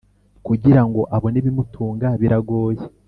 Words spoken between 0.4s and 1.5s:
kugira ngo abone